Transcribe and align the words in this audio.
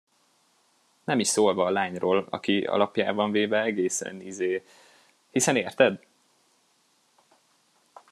Nem 1.03 1.19
is 1.19 1.27
szólva 1.27 1.65
a 1.65 1.69
lányról, 1.69 2.25
aki 2.29 2.61
alapjában 2.63 3.31
véve 3.31 3.61
egészen 3.61 4.21
izé… 4.21 4.63
hiszen 5.31 5.55
érted? 5.55 6.05